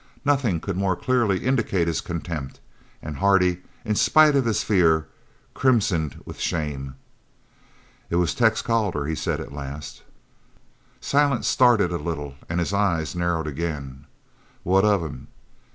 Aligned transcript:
Nothing 0.25 0.59
could 0.59 0.75
more 0.77 0.95
clearly 0.95 1.45
indicate 1.45 1.87
his 1.87 2.01
contempt, 2.01 2.59
and 3.03 3.17
Hardy, 3.17 3.61
in 3.85 3.93
spite 3.93 4.35
of 4.35 4.45
his 4.45 4.63
fear, 4.63 5.07
crimsoned 5.53 6.19
with 6.25 6.39
shame. 6.39 6.95
"It 8.09 8.15
was 8.15 8.33
Tex 8.33 8.63
Calder," 8.63 9.05
he 9.05 9.13
said 9.13 9.39
at 9.39 9.53
last. 9.53 10.01
Silent 11.01 11.45
started 11.45 11.91
a 11.91 11.97
little 11.97 12.33
and 12.49 12.59
his 12.59 12.73
eyes 12.73 13.15
narrowed 13.15 13.45
again. 13.45 14.05
"What 14.63 14.85
of 14.85 15.03
him?" 15.03 15.27